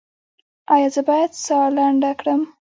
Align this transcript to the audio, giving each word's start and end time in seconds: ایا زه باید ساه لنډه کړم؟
ایا 0.73 0.89
زه 0.95 1.01
باید 1.09 1.31
ساه 1.45 1.67
لنډه 1.77 2.11
کړم؟ 2.19 2.41